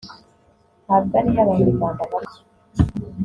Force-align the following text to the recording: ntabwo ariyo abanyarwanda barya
ntabwo 0.85 1.13
ariyo 1.19 1.39
abanyarwanda 1.43 2.01
barya 2.11 2.39